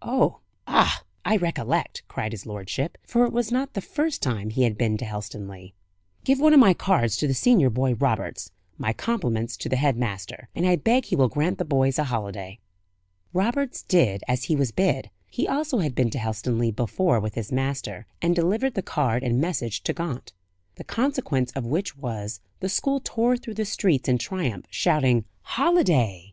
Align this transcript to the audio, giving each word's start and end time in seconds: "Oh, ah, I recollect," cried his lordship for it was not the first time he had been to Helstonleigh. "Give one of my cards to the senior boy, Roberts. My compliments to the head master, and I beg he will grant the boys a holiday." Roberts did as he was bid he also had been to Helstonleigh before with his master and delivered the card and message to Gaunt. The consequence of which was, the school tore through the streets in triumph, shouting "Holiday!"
"Oh, 0.00 0.38
ah, 0.68 1.02
I 1.24 1.36
recollect," 1.36 2.04
cried 2.06 2.30
his 2.30 2.46
lordship 2.46 2.96
for 3.04 3.24
it 3.26 3.32
was 3.32 3.50
not 3.50 3.74
the 3.74 3.80
first 3.80 4.22
time 4.22 4.50
he 4.50 4.62
had 4.62 4.78
been 4.78 4.96
to 4.98 5.04
Helstonleigh. 5.04 5.70
"Give 6.22 6.38
one 6.38 6.54
of 6.54 6.60
my 6.60 6.72
cards 6.72 7.16
to 7.16 7.26
the 7.26 7.34
senior 7.34 7.68
boy, 7.68 7.94
Roberts. 7.94 8.52
My 8.78 8.92
compliments 8.92 9.56
to 9.56 9.68
the 9.68 9.74
head 9.74 9.96
master, 9.96 10.48
and 10.54 10.64
I 10.64 10.76
beg 10.76 11.06
he 11.06 11.16
will 11.16 11.26
grant 11.28 11.58
the 11.58 11.64
boys 11.64 11.98
a 11.98 12.04
holiday." 12.04 12.60
Roberts 13.32 13.82
did 13.82 14.22
as 14.28 14.44
he 14.44 14.54
was 14.54 14.70
bid 14.70 15.10
he 15.26 15.48
also 15.48 15.78
had 15.78 15.96
been 15.96 16.10
to 16.10 16.18
Helstonleigh 16.18 16.76
before 16.76 17.18
with 17.18 17.34
his 17.34 17.50
master 17.50 18.06
and 18.22 18.36
delivered 18.36 18.74
the 18.74 18.82
card 18.82 19.24
and 19.24 19.40
message 19.40 19.82
to 19.82 19.92
Gaunt. 19.92 20.32
The 20.76 20.84
consequence 20.84 21.50
of 21.56 21.66
which 21.66 21.96
was, 21.96 22.38
the 22.60 22.68
school 22.68 23.00
tore 23.02 23.36
through 23.36 23.54
the 23.54 23.64
streets 23.64 24.08
in 24.08 24.18
triumph, 24.18 24.66
shouting 24.70 25.24
"Holiday!" 25.42 26.28